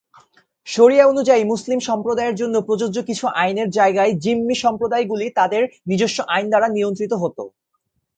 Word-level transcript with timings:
শরিয়া 0.67 1.05
অনুযায়ী 1.07 1.43
মুসলিম 1.43 1.79
সম্প্রদায়ের 1.89 2.35
জন্য 2.35 2.55
প্রযোজ্য 2.61 2.97
কিছু 3.09 3.25
আইনের 3.41 3.69
জায়গায় 3.69 4.11
জিম্মি 4.23 4.55
সম্প্রদায়গুলি 4.55 5.27
তাদের 5.39 5.61
নিজস্ব 5.87 6.17
আইন 6.27 6.45
দ্বারা 6.49 6.67
নিয়ন্ত্রিত 6.69 7.13
হত। 7.23 7.37